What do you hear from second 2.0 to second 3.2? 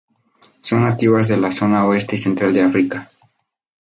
y central de África.